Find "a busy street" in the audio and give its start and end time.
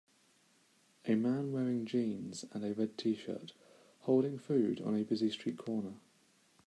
4.95-5.59